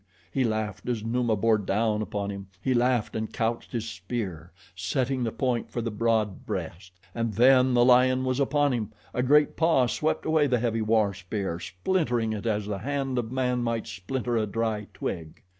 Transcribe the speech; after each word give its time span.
He 0.31 0.43
laughed 0.43 0.89
as 0.89 1.03
Numa 1.03 1.35
bore 1.35 1.59
down 1.59 2.01
upon 2.01 2.31
him; 2.31 2.47
he 2.59 2.73
laughed 2.73 3.15
and 3.15 3.31
couched 3.31 3.71
his 3.71 3.87
spear, 3.87 4.51
setting 4.75 5.23
the 5.23 5.31
point 5.31 5.69
for 5.69 5.79
the 5.79 5.91
broad 5.91 6.43
breast. 6.47 6.93
And 7.13 7.33
then 7.35 7.75
the 7.75 7.85
lion 7.85 8.25
was 8.25 8.39
upon 8.39 8.73
him. 8.73 8.91
A 9.13 9.21
great 9.21 9.55
paw 9.55 9.85
swept 9.85 10.25
away 10.25 10.47
the 10.47 10.57
heavy 10.57 10.81
war 10.81 11.13
spear, 11.13 11.59
splintering 11.59 12.33
it 12.33 12.47
as 12.47 12.65
the 12.65 12.79
hand 12.79 13.19
of 13.19 13.31
man 13.31 13.59
might 13.61 13.85
splinter 13.85 14.35
a 14.37 14.47
dry 14.47 14.87
twig. 14.95 15.43